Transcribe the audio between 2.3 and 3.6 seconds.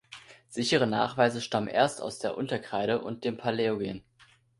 Unterkreide und dem